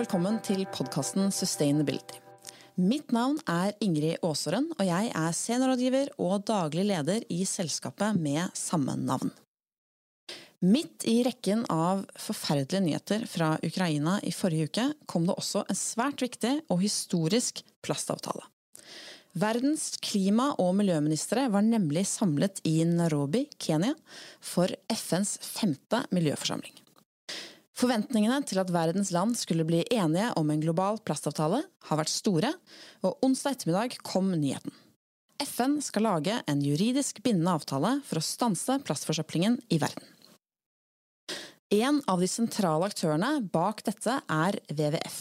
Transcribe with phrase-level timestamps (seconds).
[0.00, 2.16] velkommen til podkasten Sustainability.
[2.80, 8.48] Mitt navn er Ingrid Aasåren, og jeg er seniorrådgiver og daglig leder i selskapet med
[8.56, 9.32] samme navn.
[10.64, 15.80] Midt i rekken av forferdelige nyheter fra Ukraina i forrige uke kom det også en
[15.82, 18.46] svært viktig og historisk plastavtale.
[19.36, 23.92] Verdens klima- og miljøministre var nemlig samlet i Nairobi, Kenya,
[24.40, 26.80] for FNs femte miljøforsamling.
[27.80, 32.52] Forventningene til at verdens land skulle bli enige om en global plastavtale, har vært store,
[33.00, 34.74] og onsdag ettermiddag kom nyheten.
[35.40, 40.04] FN skal lage en juridisk bindende avtale for å stanse plastforsøplingen i verden.
[41.72, 45.18] En av de sentrale aktørene bak dette er WWF.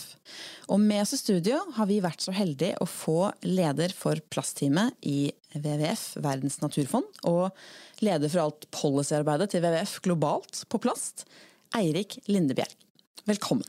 [0.73, 4.97] Og med oss i studio har vi vært så heldige å få leder for plastteamet
[5.07, 7.53] i WWF, Verdens naturfond, og
[8.03, 11.23] leder for alt policyarbeidet til WWF globalt på plast,
[11.77, 12.73] Eirik Lindebjerg.
[13.29, 13.67] Velkommen.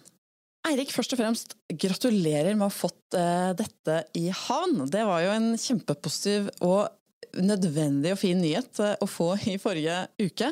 [0.68, 4.86] Eirik, først og fremst gratulerer med å ha fått uh, dette i havn.
[4.92, 6.88] Det var jo en kjempepositiv og
[7.40, 10.50] nødvendig og fin nyhet uh, å få i forrige uke.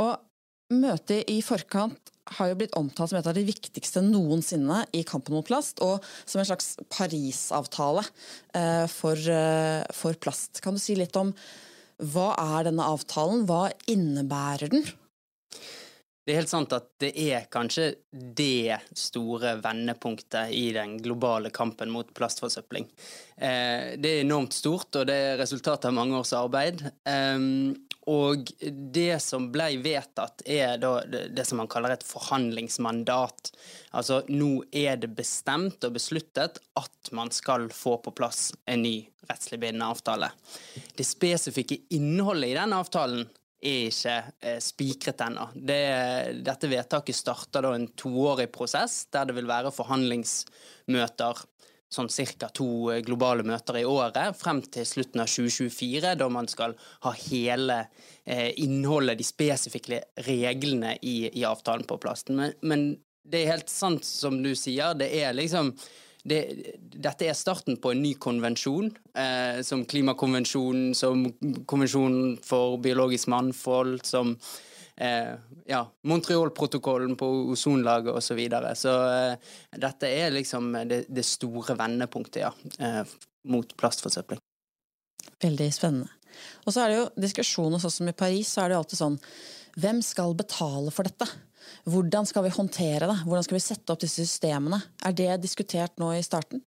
[0.00, 5.00] Og møtet i forkant har jo blitt omtalt som et av de viktigste noensinne i
[5.08, 9.32] kampen mot plast, og som en slags Parisavtale uh, for,
[9.96, 10.62] for plast.
[10.64, 11.32] Kan du si litt om
[12.12, 14.84] hva er denne avtalen, hva innebærer den?
[16.28, 21.88] Det er helt sant at det er kanskje det store vendepunktet i den globale kampen
[21.88, 22.84] mot plastforsøpling.
[23.40, 26.84] Eh, det er enormt stort, og det er resultatet av mange års arbeid.
[28.12, 28.52] Og
[28.92, 33.50] det som ble vedtatt, er det som man kaller et forhandlingsmandat.
[33.96, 38.96] Altså nå er det bestemt og besluttet at man skal få på plass en ny
[39.28, 40.30] rettslig bindende avtale.
[40.96, 43.28] Det spesifikke innholdet i den avtalen
[43.58, 45.48] er ikke eh, spikret ennå.
[45.54, 45.82] Det,
[46.46, 51.46] dette vedtaket starter da en toårig prosess, der det vil være forhandlingsmøter
[51.88, 52.48] sånn ca.
[52.52, 57.14] to eh, globale møter i året, frem til slutten av 2024, da man skal ha
[57.28, 57.80] hele
[58.24, 62.26] eh, innholdet, de spesifikke reglene i, i avtalen på plass.
[62.28, 62.90] Men, men,
[63.28, 65.74] det er helt sant som du sier, det er liksom
[66.24, 66.40] det,
[66.78, 71.24] dette er starten på en ny konvensjon, eh, som klimakonvensjonen, som
[71.68, 74.34] konvensjonen for biologisk mannfold, som
[74.96, 75.32] eh,
[75.70, 78.26] ja, Montreal-protokollen på ozonlaget osv.
[78.26, 78.74] Så, videre.
[78.76, 83.02] så eh, dette er liksom det, det store vendepunktet ja, eh,
[83.48, 84.42] mot plastforsøpling.
[85.42, 86.10] Veldig spennende.
[86.66, 89.00] Og så er det jo diskusjoner sånn som i Paris, så er det jo alltid
[89.00, 89.16] sånn
[89.78, 91.28] Hvem skal betale for dette?
[91.86, 93.18] Hvordan skal vi håndtere det?
[93.26, 94.80] Hvordan skal vi sette opp disse systemene?
[95.06, 96.64] Er det diskutert nå i starten?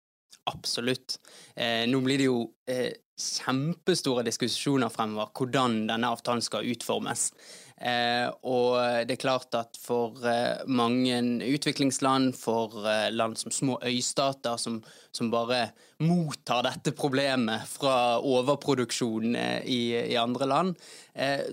[0.50, 1.20] Absolutt.
[1.56, 2.40] Eh, nå blir det jo
[2.70, 7.30] eh, kjempestore diskusjoner fremover hvordan denne avtalen skal utformes.
[7.76, 13.76] Eh, og det er klart at for eh, mange utviklingsland, for eh, land som små
[13.84, 14.78] øystater som,
[15.12, 20.74] som bare mottar dette problemet fra overproduksjon i, i, andre land,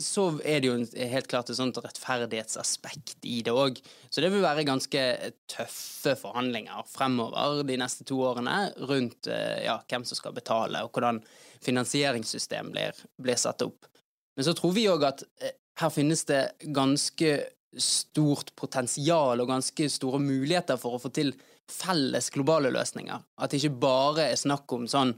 [0.03, 3.79] så er det jo helt klart et sånt rettferdighetsaspekt i det òg.
[4.11, 5.05] Så det vil være ganske
[5.47, 11.23] tøffe forhandlinger fremover de neste to årene rundt ja, hvem som skal betale, og hvordan
[11.63, 13.87] finansieringssystem blir, blir satt opp.
[14.35, 15.23] Men så tror vi òg at
[15.81, 16.43] her finnes det
[16.75, 17.33] ganske
[17.81, 21.33] stort potensial og ganske store muligheter for å få til
[21.71, 23.23] felles globale løsninger.
[23.41, 25.15] At det ikke bare er snakk om sånn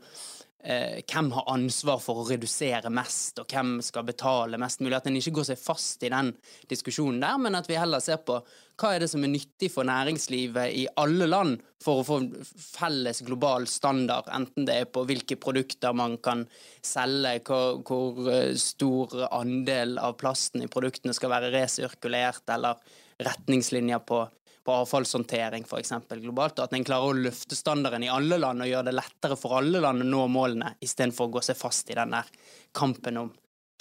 [0.63, 4.97] eh, hvem har ansvar for å redusere mest, og hvem skal betale mest mulig.
[4.99, 6.31] At en ikke går seg fast i den
[6.71, 8.39] diskusjonen der, men at vi heller ser på
[8.81, 12.19] hva er det som er nyttig for næringslivet i alle land for å få
[12.59, 16.47] felles global standard, enten det er på hvilke produkter man kan
[16.85, 22.81] selge, hvor, hvor eh, stor andel av plasten i produktene skal være resirkulert, eller
[23.23, 24.25] retningslinjer på
[24.65, 25.93] på avfallshåndtering f.eks.
[26.09, 29.59] globalt, at en klarer å løfte standarden i alle land og gjøre det lettere for
[29.59, 32.31] alle land å nå målene, istedenfor å gå seg fast i den der
[32.73, 33.29] kampen om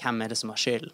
[0.02, 0.92] hvem er det som har skylden.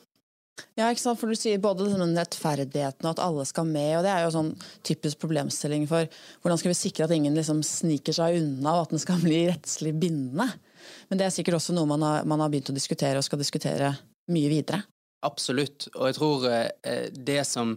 [0.79, 1.19] Ja, ikke sant?
[1.21, 3.97] for Du sier både den rettferdigheten og at alle skal med.
[3.97, 4.53] og Det er jo sånn
[4.87, 6.07] typisk problemstilling for
[6.41, 9.45] hvordan skal vi sikre at ingen liksom sniker seg unna, og at den skal bli
[9.49, 10.49] rettslig bindende.
[11.09, 13.41] Men det er sikkert også noe man har, man har begynt å diskutere og skal
[13.41, 13.93] diskutere
[14.33, 14.83] mye videre.
[15.25, 15.89] Absolutt.
[15.97, 17.75] Og jeg tror eh, det som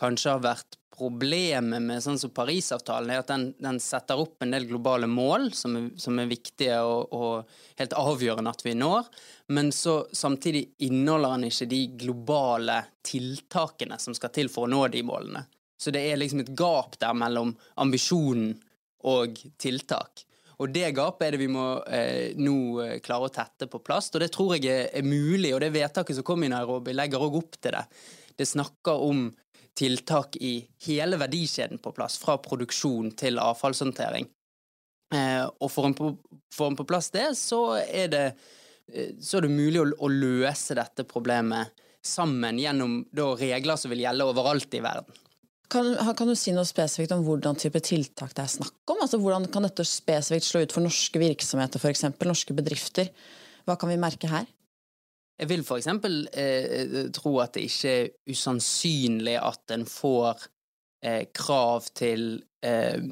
[0.00, 4.50] kanskje har vært Problemet med sånn som Parisavtalen er at den, den, setter opp en
[4.50, 9.06] del globale mål som er, som er viktige og, og, helt avgjørende at vi når,
[9.54, 14.82] men så samtidig inneholder den ikke de globale tiltakene som skal til for å nå
[14.90, 15.44] de målene.
[15.78, 18.56] Så det er liksom et gap der mellom ambisjonen
[19.06, 20.24] og tiltak.
[20.58, 24.10] Og det gapet er det vi må eh, nå eh, klare å tette på plass,
[24.10, 25.52] og det tror jeg er, er mulig.
[25.54, 27.84] Og det vedtaket som kom i Nairobi, legger òg opp til det.
[28.34, 29.28] Det snakker om
[29.78, 34.26] tiltak i hele verdikjeden på plass, fra produksjon til avfallshåndtering.
[35.14, 36.10] Eh, og får en på,
[36.52, 38.24] får på plass det, så er det,
[38.92, 41.72] eh, så er det mulig å, løse dette problemet
[42.04, 43.00] sammen gjennom
[43.38, 45.24] regler som vil gjelde overalt i verden.
[45.68, 49.02] Kan, kan, du si noe spesifikt om hvordan type tiltak det er snakk om?
[49.04, 52.06] Altså, hvordan kan dette spesifikt slå ut for norske virksomheter, f.eks.
[52.24, 53.10] norske bedrifter?
[53.68, 54.48] Hva kan vi merke her?
[55.38, 55.86] Jeg vil f.eks.
[56.34, 60.48] Eh, tro at det ikke er usannsynlig at en får
[61.06, 63.06] eh, krav til eh,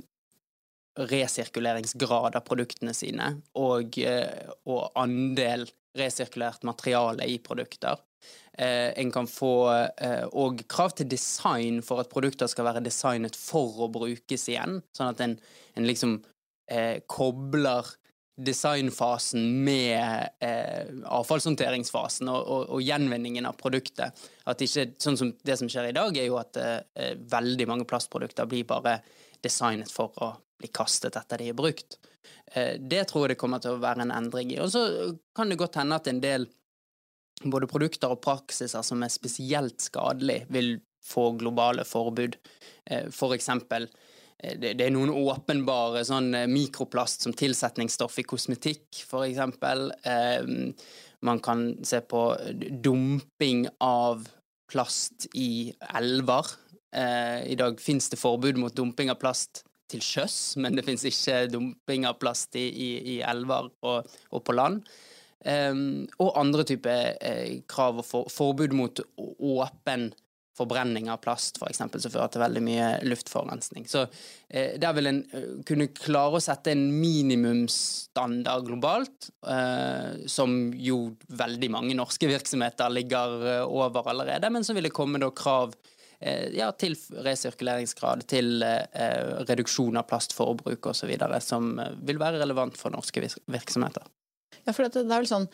[0.96, 8.00] resirkuleringsgrad av produktene sine og, eh, og andel resirkulert materiale i produkter.
[8.58, 13.36] Eh, en kan få òg eh, krav til design for at produkter skal være designet
[13.36, 15.36] for å brukes igjen, sånn at en,
[15.76, 16.18] en liksom
[16.72, 17.92] eh, kobler
[18.36, 24.26] designfasen med eh, avfallshåndteringsfasen og, og, og, gjenvinningen av produktet.
[24.44, 27.88] At ikke, sånn som Det som skjer i dag, er jo at eh, veldig mange
[27.88, 28.98] plastprodukter blir bare
[29.44, 31.98] designet for å bli kastet etter de er brukt.
[32.52, 34.60] Eh, det tror jeg det kommer til å være en endring i.
[34.60, 34.84] Og så
[35.36, 36.48] kan det godt hende at en del
[37.44, 42.36] både produkter og praksiser som er spesielt skadelige, vil få globale forbud.
[42.84, 43.88] Eh, for eksempel
[44.36, 49.40] det, det, er noen åpenbare sånn eh, mikroplast som tilsetningsstoff i kosmetikk, f.eks.
[50.04, 50.50] Eh,
[51.24, 52.28] man kan se på
[52.84, 54.26] dumping av
[54.70, 56.52] plast i elver.
[56.94, 61.06] Eh, I dag finnes det forbud mot dumping av plast til sjøs, men det finnes
[61.06, 64.84] ikke dumping av plast i, i, i elver og, og, på land.
[65.46, 65.72] Eh,
[66.20, 70.10] og andre typer eh, krav og for, forbud mot åpen
[70.56, 73.86] forbrenning av plast, f.eks., som fører til veldig mye luftforurensning.
[73.90, 74.06] Så
[74.48, 81.00] eh, der vil en eh, kunne klare å sette en minimumsstandard globalt, eh, som jo
[81.28, 85.76] veldig mange norske virksomheter ligger eh, over allerede, men så vil det komme da krav
[86.20, 92.94] eh, ja, til resirkuleringsgrad, til eh, reduksjon av plastforbruk osv., som vil være relevant for
[92.96, 94.08] norske virksomheter.
[94.64, 95.46] Ja, for det, er vel sånn,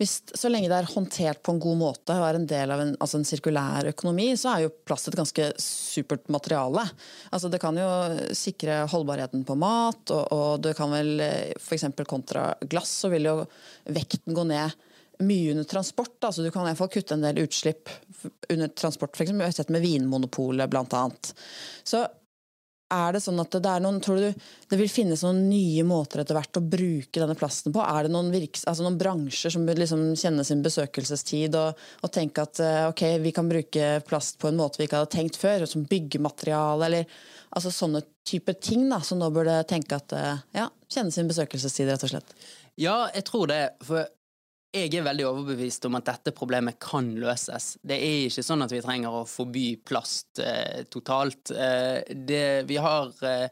[0.00, 2.82] hvis, Så lenge det er håndtert på en god måte og er en del av
[2.84, 6.84] en, altså en sirkulær økonomi, så er jo plast et ganske supert materiale.
[7.30, 7.88] Altså Det kan jo
[8.36, 11.88] sikre holdbarheten på mat, og, og det kan vel eh, f.eks.
[12.08, 13.36] kontra glass, så vil jo
[13.90, 14.78] vekten gå ned
[15.20, 16.16] mye under transport.
[16.24, 17.90] Altså du kan i kutte en del utslipp
[18.48, 21.02] under transport, har sett med Vinmonopolet bl.a.
[21.84, 22.06] Så
[22.90, 24.28] er det sånn at det er noen, Tror du
[24.70, 27.82] det vil finnes noen nye måter etter hvert å bruke denne plasten på?
[27.82, 32.44] Er det noen, virks, altså noen bransjer som liksom kjenne sin besøkelsestid og, og, tenke
[32.46, 35.66] at eh, ok, vi kan bruke plast på en måte vi ikke hadde tenkt før,
[35.70, 37.20] som byggemateriale eller
[37.50, 41.90] altså sånne type ting da, som nå burde tenke at eh, ja, kjenne sin besøkelsestid,
[41.90, 42.34] rett og slett?
[42.80, 43.62] Ja, jeg tror det.
[43.84, 44.06] For
[44.70, 47.72] jeg er veldig overbevist om at dette problemet kan løses.
[47.82, 51.50] Det er ikke sånn at vi trenger å forby plast eh, totalt.
[51.50, 53.48] Eh, det, vi har eh,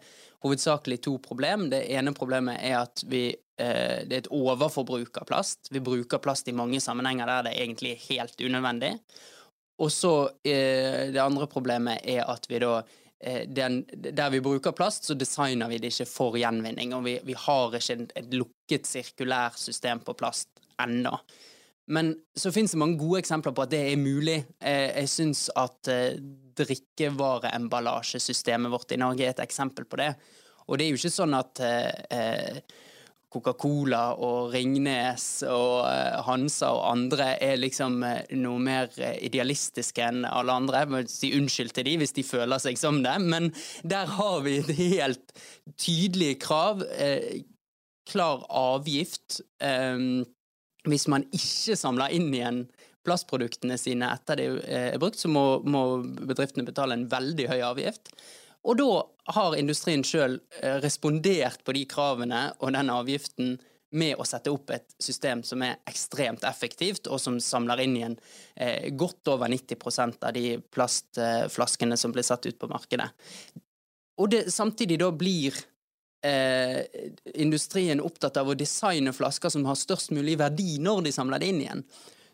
[0.47, 1.67] hovedsakelig to problem.
[1.73, 5.73] Det ene problemet er at vi, eh, det er et overforbruk av plast.
[5.75, 8.95] Vi bruker plast i mange sammenhenger der det egentlig er helt unødvendig.
[9.83, 10.15] Og så
[10.47, 15.19] eh, det andre problemet er at vi da eh, den, der vi bruker plast, så
[15.19, 16.95] designer vi det ikke for gjenvinning.
[16.95, 21.15] Og vi, vi har ikke et lukket sirkulærsystem på plast ennå.
[21.89, 24.45] Men så finnes det mange gode eksempler på at det er mulig.
[24.61, 26.21] Eh, jeg syns at eh,
[26.61, 30.15] drikkevareemballasjesystemet vårt i Norge er et eksempel på det.
[30.69, 32.57] Og det er jo ikke sånn at eh,
[33.33, 35.87] Coca-Cola og Ringnes og
[36.29, 38.05] Hansa og andre er liksom
[38.41, 40.79] noe mer idealistiske enn alle andre.
[40.85, 43.45] Jeg må si unnskyld til de hvis de føler seg som det, men
[43.85, 45.29] der har vi et helt
[45.77, 46.77] tydelig krav.
[48.09, 49.41] Klar avgift
[50.87, 52.67] hvis man ikke samler inn igjen
[53.07, 58.13] plastproduktene sine etter de er brukt, så må, må bedriftene betale en veldig høy avgift.
[58.69, 58.91] Og da
[59.35, 63.57] har industrien sjøl eh, respondert på de kravene og den avgiften
[63.97, 68.19] med å sette opp et system som er ekstremt effektivt, og som samler inn igjen
[68.61, 73.09] eh, godt over 90% av de plastflaskene som blir satt ut på markedet.
[74.19, 75.57] Og det samtidig da blir
[76.27, 76.85] eh,
[77.35, 81.53] industrien opptatt av å designe flasker som har størst mulig verdi når de samler det
[81.53, 81.85] inn igjen.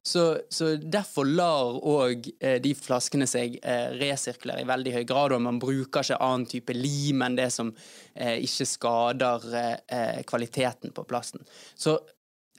[0.06, 5.32] Så, så derfor lar òg eh, de flaskene seg eh, resirkulere i veldig høy grad,
[5.32, 7.70] og man bruker ikke annen type lim enn det som
[8.12, 11.40] eh, ikke skader eh, eh, kvaliteten på plasten.
[11.72, 11.96] Så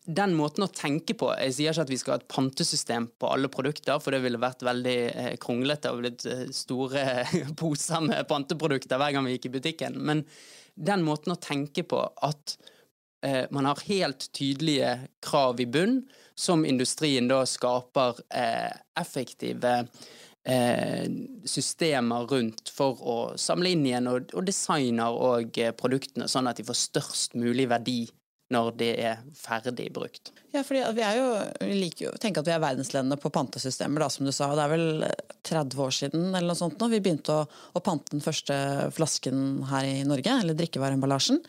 [0.05, 3.29] den måten å tenke på Jeg sier ikke at vi skal ha et pantesystem på
[3.31, 7.25] alle produkter, for det ville vært veldig eh, kronglete og blitt store
[7.61, 9.97] poser med panteprodukter hver gang vi gikk i butikken.
[9.97, 10.25] Men
[10.75, 12.57] den måten å tenke på at
[13.25, 16.03] eh, man har helt tydelige krav i bunn,
[16.35, 19.77] som industrien da skaper eh, effektive
[20.45, 21.07] eh,
[21.47, 26.59] systemer rundt for å samle inn igjen, og, og designer og eh, produktene sånn at
[26.59, 28.03] de får størst mulig verdi
[28.53, 30.29] når de er ferdig brukt.
[30.53, 31.29] Ja, fordi vi er jo,
[31.65, 34.51] vi liker jo å tenke at vi er verdensledende på pantesystemer, da, som du sa.
[34.53, 35.07] Det er vel
[35.49, 38.55] 30 år siden eller noe sånt nå vi begynte å, å pante den første
[38.95, 41.41] flasken her i Norge, eller drikkevareemballasjen.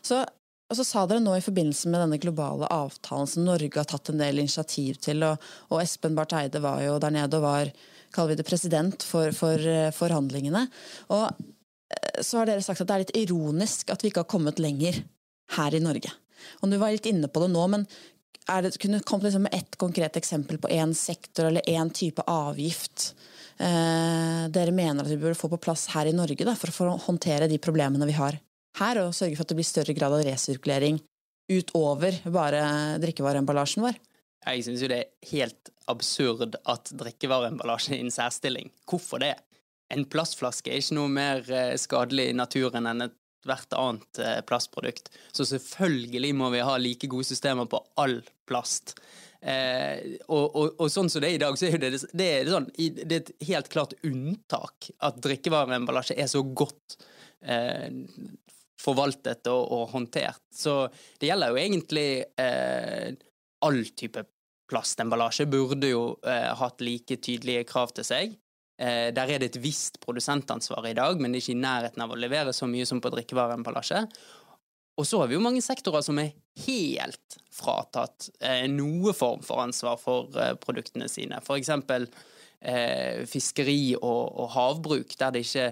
[0.00, 3.88] Så, og så sa dere nå i forbindelse med denne globale avtalen som Norge har
[3.88, 7.44] tatt en del initiativ til, og, og Espen Barth Eide var jo der nede og
[7.44, 7.72] var
[8.14, 10.64] kaller vi det president for, for eh, forhandlingene.
[11.12, 14.32] Og eh, så har dere sagt at det er litt ironisk at vi ikke har
[14.32, 15.02] kommet lenger
[15.58, 16.12] her i Norge.
[16.60, 17.86] Og Du var litt inne på det nå, men
[18.62, 22.24] det, kunne du kommet liksom med ett konkret eksempel på én sektor eller én type
[22.26, 23.14] avgift
[23.60, 26.96] eh, dere mener at vi burde få på plass her i Norge da, for, å
[27.08, 28.38] håndtere de problemene vi har
[28.78, 31.00] her, og sørge for at det blir større grad av resirkulering
[31.52, 32.62] utover bare
[33.02, 33.98] drikkevareemballasjen vår?
[34.48, 38.72] Jeg syns jo det er helt absurd at drikkevareemballasje er i en særstilling.
[38.88, 39.34] Hvorfor det?
[39.92, 43.16] En plastflaske er ikke noe mer eh, skadelig i naturen enn et
[43.46, 45.12] hvert annet eh, plastprodukt.
[45.32, 48.96] Så selvfølgelig må vi ha like gode systemer på all plast.
[49.40, 52.50] Eh, og, og, og, sånn som det er i dag, så er det, det, er
[52.50, 56.98] sånn, det er et helt klart unntak at drikkevareemballasje er så godt
[57.46, 57.92] eh,
[58.82, 60.42] forvaltet og, og, håndtert.
[60.54, 60.80] Så
[61.20, 63.14] det gjelder jo egentlig eh,
[63.66, 64.26] all type
[64.68, 68.36] plastemballasje burde jo eh, hatt like tydelige krav til seg.
[68.78, 72.04] Eh, der er det et visst produsentansvar i dag, men det er ikke i nærheten
[72.04, 74.04] av å levere så mye som på drikkevareemballasje.
[74.98, 76.32] Og så har vi jo mange sektorer som er
[76.64, 81.42] helt fratatt eh, noe form for ansvar for eh, produktene sine.
[81.42, 82.08] Eksempel
[82.60, 85.68] eh, fiskeri og, og, havbruk, der det ikke,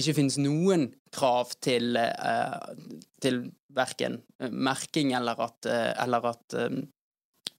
[0.00, 2.60] ikke finnes noen krav til, eh,
[3.24, 3.42] til
[3.76, 6.56] verken merking eller at, eller at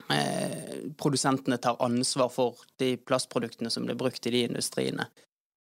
[0.10, 5.10] Eh, produsentene tar ansvar for de plastproduktene som blir brukt i de industriene.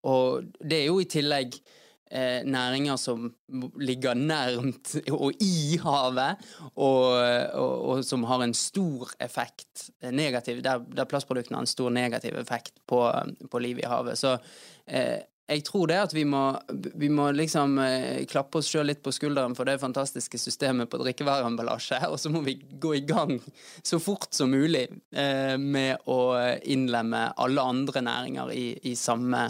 [0.08, 1.58] Og det er jo i tillegg
[2.12, 3.28] eh, næringer som
[3.80, 6.46] ligger nærmt og i havet,
[6.76, 7.02] og,
[7.54, 11.92] og, og som har en stor effekt, eh, negativ, der, der, plastproduktene har en stor
[11.94, 13.04] negativ effekt på,
[13.52, 14.20] på livet i havet.
[14.20, 14.38] Så
[14.88, 15.20] eh,
[15.50, 19.14] jeg tror det at vi må, vi må liksom eh, klappe oss sjøl litt på
[19.16, 23.38] skulderen for det fantastiske systemet på drikkevareemballasje, og så må vi gå i gang
[23.82, 26.20] så fort som mulig eh, med å
[26.70, 29.50] innlemme alle andre næringer i, i samme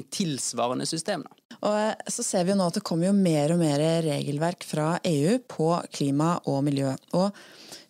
[0.00, 1.24] i tilsvarende system.
[1.26, 1.56] Da.
[1.60, 4.64] Og eh, så ser vi jo nå at det kommer jo mer og mer regelverk
[4.66, 6.94] fra EU på klima og miljø.
[7.18, 7.30] Og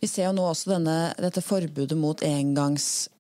[0.02, 2.22] vi ser jo nå også denne, dette forbudet mot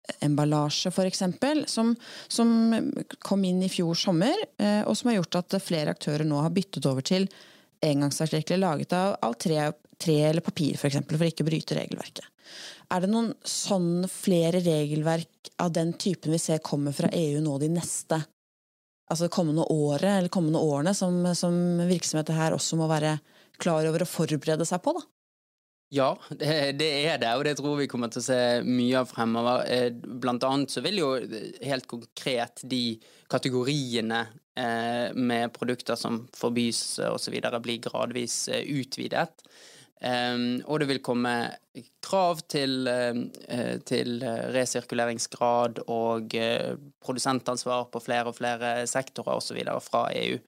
[0.08, 1.22] engangsemballasje, f.eks.,
[1.66, 1.94] som,
[2.28, 2.74] som
[3.18, 6.50] kom inn i fjor sommer, eh, og som har gjort at flere aktører nå har
[6.50, 7.28] byttet over til
[7.82, 11.78] engangsartikler laget av, av tre, tre, eller papir, f.eks., for, eksempel, for ikke å bryte
[11.78, 12.28] regelverket.
[12.92, 17.56] Er det noen sånn flere regelverk av den typen vi ser kommer fra EU nå
[17.62, 18.20] de neste
[19.12, 21.54] altså kommende året, eller kommende årene, som, som
[21.84, 23.18] virksomheter her også må være
[23.60, 24.94] klar over å forberede seg på?
[24.96, 25.02] da?
[25.92, 29.66] Ja, det, er det, og det tror vi kommer til å se mye av fremover.
[29.68, 31.10] Eh, blant annet så vil jo
[31.68, 32.96] helt konkret de
[33.28, 34.22] kategoriene
[34.56, 37.36] eh, med produkter som forbys osv.
[37.60, 39.44] bli gradvis eh, utvidet.
[40.02, 41.32] Og det vil komme
[42.02, 42.88] krav til,
[43.86, 46.34] til resirkuleringsgrad og
[47.06, 49.60] produsentansvar på flere og flere sektorer osv.
[49.86, 50.40] fra EU.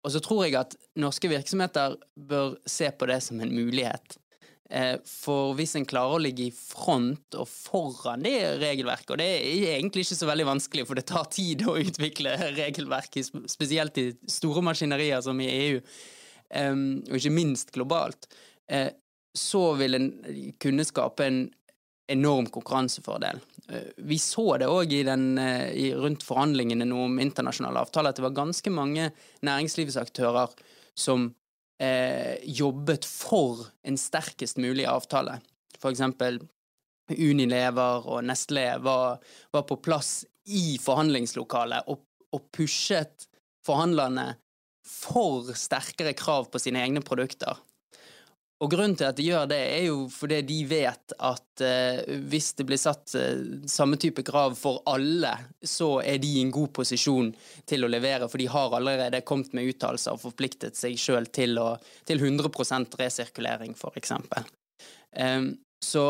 [0.00, 4.16] Og så tror jeg at norske virksomheter bør se på det som en mulighet.
[4.70, 9.26] Eh, for hvis en klarer å ligge i front og foran det regelverket, og det
[9.26, 13.18] er egentlig ikke så veldig vanskelig, for det tar tid å utvikle regelverk,
[13.50, 15.80] spesielt i store maskinerier som i EU,
[16.50, 18.30] og ikke minst globalt,
[18.70, 18.92] eh,
[19.34, 20.08] så vil en
[20.62, 21.42] kunne skape en
[22.10, 23.42] enorm konkurransefordel.
[23.68, 24.94] Eh, vi så det òg
[25.98, 29.10] rundt forhandlingene om internasjonale avtaler, at det var ganske mange
[29.46, 30.54] næringslivsaktører
[30.94, 31.32] som
[31.80, 35.38] eh, jobbet for en sterkest mulig avtale.
[35.80, 36.40] For eksempel
[37.10, 39.18] Unilever og Nestlé var,
[39.50, 40.20] var på plass
[40.50, 43.26] i forhandlingslokalet og, og pushet
[43.66, 44.34] forhandlerne
[44.86, 47.58] for sterkere krav på sine egne produkter.
[48.60, 52.50] Og grunnen til at de gjør det, er jo fordi de vet at eh, hvis
[52.58, 53.40] det blir satt eh,
[53.70, 55.32] samme type krav for alle,
[55.64, 57.32] så er de i en god posisjon
[57.68, 61.56] til å levere, for de har allerede kommet med uttalelser og forpliktet seg sjøl til,
[62.04, 64.12] til, 100% resirkulering, f.eks.
[65.16, 65.50] Eh,
[65.80, 66.06] så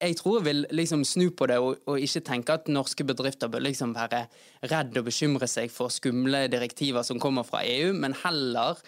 [0.00, 3.50] jeg tror jeg vil liksom snu på det og, og, ikke tenke at norske bedrifter
[3.52, 4.22] bør liksom være
[4.70, 8.80] redd og bekymre seg for skumle direktiver som kommer fra EU, men heller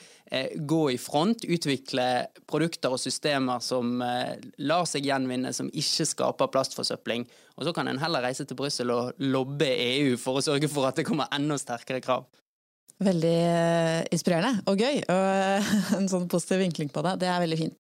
[0.57, 2.07] gå i front, utvikle
[2.49, 7.27] produkter og systemer som eh, lar seg gjenvinne, som ikke skaper plastforsøpling.
[7.59, 10.89] Og så kan en heller reise til Brussel og lobbe EU for å sørge for
[10.89, 12.25] at det kommer enda sterkere krav.
[13.03, 15.71] Veldig eh, inspirerende og gøy, og
[16.01, 17.19] en sånn positiv vinkling på det.
[17.21, 17.79] Det er veldig fint.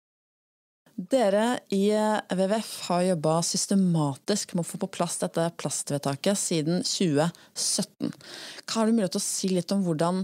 [0.95, 1.89] Dere i
[2.31, 8.13] WWF har jobba systematisk med å få på plass dette plastvedtaket siden 2017.
[8.63, 10.21] Hva Har du mulighet til å si litt om hvordan,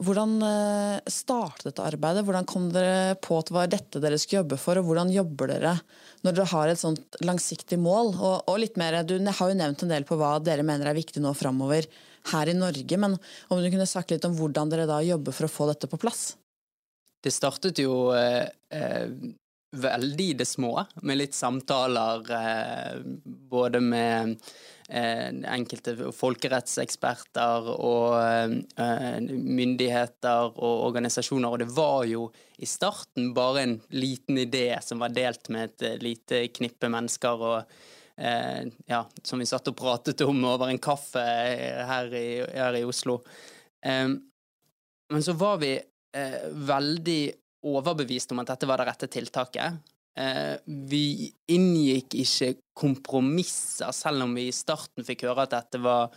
[0.00, 2.24] hvordan eh, startet arbeidet?
[2.24, 5.52] Hvordan kom dere på at det var dette dere skulle jobbe for, og hvordan jobber
[5.52, 5.74] dere
[6.24, 8.14] når dere har et sånt langsiktig mål?
[8.16, 10.96] Og, og litt mer, Du har jo nevnt en del på hva dere mener er
[10.96, 11.88] viktig nå framover
[12.32, 13.18] her i Norge, men
[13.50, 16.00] om du kunne sagt litt om hvordan dere da jobber for å få dette på
[16.00, 16.36] plass?
[17.22, 19.06] Det startet jo eh, eh
[19.72, 24.34] veldig i det små, med litt samtaler eh, både med
[24.92, 31.48] enkelte folkerettseksperter og eh, myndigheter og organisasjoner.
[31.48, 32.26] Og det var jo
[32.62, 37.46] i starten bare en liten idé som var delt med et eh, lite knippe mennesker.
[37.48, 37.72] og
[38.16, 42.84] eh, ja, som vi satt og pratet om over en kaffe her i, her i
[42.84, 43.22] Oslo.
[43.84, 44.08] Eh,
[45.12, 45.78] men så var vi
[46.12, 47.22] veldig
[47.64, 49.80] overbevist om at dette var det rette tiltaket.
[50.12, 56.12] Eh, vi inngikk ikke kompromisser, selv om vi i starten fikk høre at dette var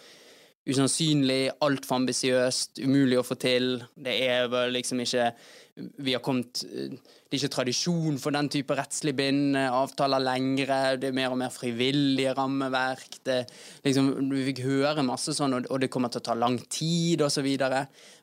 [0.66, 3.78] usannsynlig, altfor ambisiøst, umulig å få til.
[3.96, 5.30] Det er vel liksom ikke
[5.76, 10.96] Vi har kommet Det er ikke tradisjon for den type rettslig bindende avtaler lenger.
[10.98, 13.20] Det er mer og mer frivillige rammeverk.
[13.24, 13.42] Det,
[13.84, 17.50] liksom, vi fikk høre masse sånn, og det kommer til å ta lang tid, osv.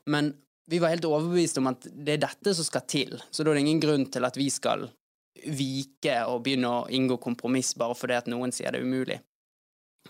[0.09, 0.33] Men
[0.65, 3.59] vi var helt overbevist om at det er dette som skal til, så da er
[3.59, 4.87] det ingen grunn til at vi skal
[5.45, 9.19] vike og begynne å inngå kompromiss bare fordi at noen sier det er umulig.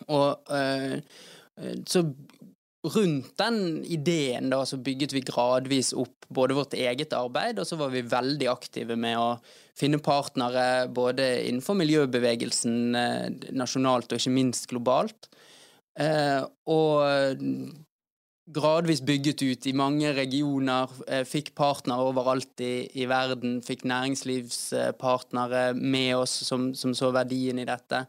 [0.10, 0.98] Og øh,
[1.88, 2.04] så
[2.84, 7.78] rundt den ideen da, så bygget vi gradvis opp både vårt eget arbeid, og så
[7.80, 9.30] var vi veldig aktive med å
[9.80, 15.30] finne partnere både innenfor miljøbevegelsen eh, nasjonalt og ikke minst globalt.
[16.00, 17.38] Eh, og
[18.52, 25.74] gradvis bygget ut i mange regioner, eh, fikk partnere overalt i, i verden, fikk næringslivspartnere
[25.78, 28.04] med oss som, som, så verdien i dette.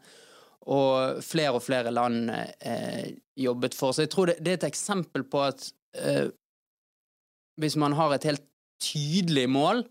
[0.65, 3.93] Og flere og flere land eh, jobbet for.
[3.93, 5.69] Så jeg tror det, det, er et eksempel på at
[6.01, 6.27] eh,
[7.61, 8.43] hvis man har et helt
[8.83, 9.85] tydelig mål,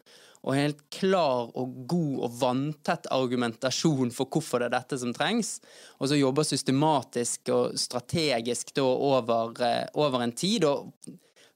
[0.44, 5.56] og helt klar og god og vanntett argumentasjon for hvorfor det er dette som trengs,
[5.98, 10.64] og så jobber systematisk og strategisk da over, eh, over en tid.
[10.68, 10.92] og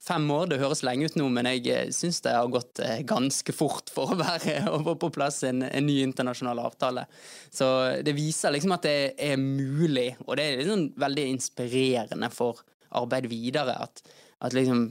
[0.08, 3.02] Fem år, det høres lenge ut nå, men jeg eh, syns det har gått eh,
[3.04, 7.04] ganske fort for å være over på plass en, en, ny internasjonal avtale.
[7.50, 7.68] Så
[8.06, 12.64] det viser liksom at det er mulig, og det er liksom veldig inspirerende for
[12.96, 13.76] arbeid videre.
[13.84, 14.00] At,
[14.40, 14.86] at liksom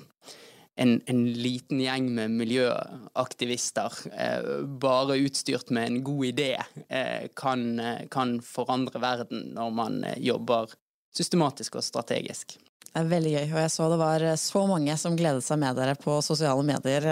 [0.78, 4.50] en, en, liten gjeng med miljøaktivister, eh,
[4.82, 6.52] bare utstyrt med en god idé,
[6.90, 10.76] eh, kan, eh, kan, forandre verden når man eh, jobber
[11.18, 12.60] systematisk og strategisk.
[12.88, 15.62] Det er veldig gøy, og jeg så det var eh, så mange som gledet seg
[15.66, 17.10] med dere på sosiale medier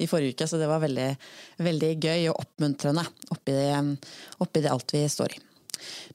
[0.00, 1.12] i forrige uke, så det var veldig,
[1.68, 3.04] veldig gøy og oppmuntrende
[3.36, 3.56] oppi,
[4.40, 5.42] oppi det alt vi står i.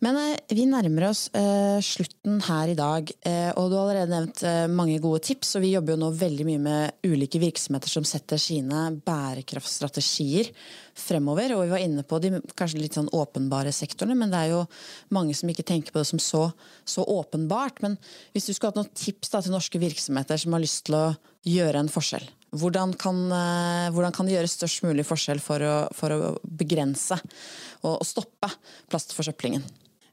[0.06, 4.14] Men eh, vi nærmer oss uh, slutten her i dag, uh, og du har allerede
[4.14, 5.56] nevnt uh, mange gode tips.
[5.58, 10.52] Og vi jobber jo nå veldig mye med ulike virksomheter som setter sine bærekraftstrategier
[10.98, 11.56] fremover.
[11.56, 14.64] Og vi var inne på de kanskje litt sånn åpenbare sektorene, men det er jo
[15.16, 16.48] mange som ikke tenker på det som så,
[16.86, 17.82] så åpenbart.
[17.86, 17.98] Men
[18.36, 21.06] hvis du skulle hatt noen tips da, til norske virksomheter som har lyst til å
[21.48, 25.76] gjøre en forskjell, hvordan kan, eh, hvordan kan, det gjøre størst mulig forskjell for å,
[25.96, 27.18] for å begrense
[27.84, 28.50] og, stoppe
[28.92, 29.66] plastforsøplingen?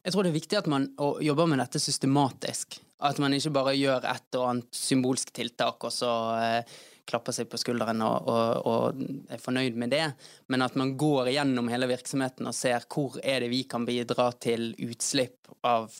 [0.04, 0.88] Jeg tror det er viktig at man
[1.24, 2.80] jobber med dette systematisk.
[3.04, 6.74] At man ikke bare gjør et og annet symbolsk tiltak og så eh,
[7.08, 10.06] klapper seg på skulderen og, og, og, er fornøyd med det,
[10.48, 14.30] men at man går gjennom hele virksomheten og ser hvor er det vi kan bidra
[14.40, 15.92] til utslipp av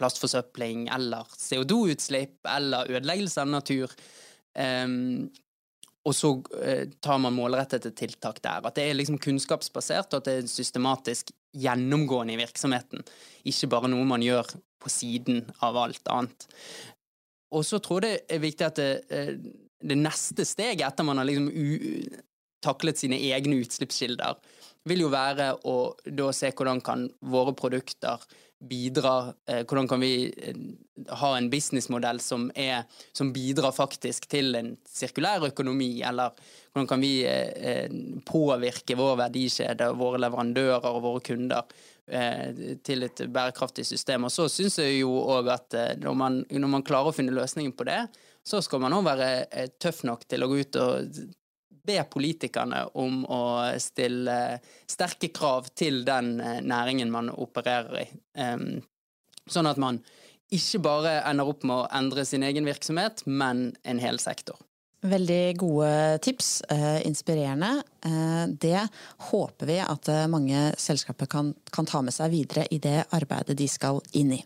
[0.00, 3.92] plastforsøpling eller CO2-utslipp eller ødeleggelse av natur.
[4.56, 5.28] Um,
[6.08, 6.30] og så
[6.64, 8.64] eh, tar man målrettede tiltak der.
[8.64, 13.04] At det er liksom kunnskapsbasert, og at det er systematisk gjennomgående i virksomheten.
[13.50, 14.48] Ikke bare noe man gjør
[14.80, 16.48] på siden av alt annet.
[17.52, 19.34] Og så tror jeg det er viktig at det, eh,
[19.80, 21.50] det neste steget etter man har liksom
[22.64, 24.36] taklet sine egne utslippskilder,
[24.88, 28.20] vil jo være å da se hvordan kan våre produkter
[28.60, 30.56] bidra eh, Hvordan kan vi eh,
[31.16, 36.34] ha en businessmodell som, er, som bidrar faktisk til en sirkulær økonomi, eller
[36.72, 37.88] hvordan kan vi eh,
[38.28, 41.80] påvirke vår verdikjede, våre leverandører og våre kunder
[42.82, 44.24] til et bærekraftig system.
[44.26, 47.70] Og så syns jeg jo òg at når man, når man, klarer å finne løsningen
[47.78, 48.00] på det,
[48.42, 51.20] så skal man òg være tøff nok til å gå ut og
[51.86, 53.42] be politikerne om å
[53.80, 54.36] stille
[54.90, 58.08] sterke krav til den eh, næringen man opererer i.
[59.50, 60.00] Sånn at man
[60.54, 64.58] ikke bare ender opp med å endre sin egen virksomhet, men en hel sektor.
[65.00, 65.92] Veldig gode
[66.26, 67.70] tips, eh, inspirerende.
[68.04, 68.82] Eh, det
[69.30, 73.68] håper vi at mange selskaper kan, kan ta med seg videre i det arbeidet de
[73.70, 74.42] skal inn i.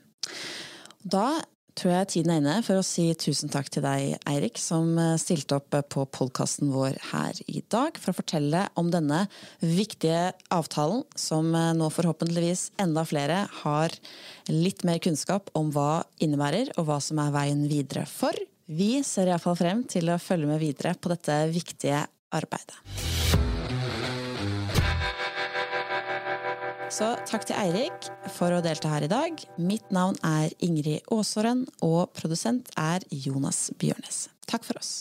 [1.04, 1.42] Da
[1.78, 5.14] tror jeg tiden er inne for å si tusen takk til deg, Eirik, som eh,
[5.20, 9.24] stilte opp eh, på podkasten vår her i dag for å fortelle om denne
[9.60, 13.94] viktige avtalen, som eh, nå forhåpentligvis enda flere har
[14.50, 18.38] litt mer kunnskap om hva innebærer, og hva som er veien videre for.
[18.64, 23.43] Vi ser iallfall frem til å følge med videre på dette viktige arbeidet.
[26.94, 29.40] Så takk til Eirik for å delta her i dag.
[29.58, 34.28] Mitt navn er Ingrid Aasåren, og produsent er Jonas Bjørnes.
[34.46, 34.92] Takk for oss.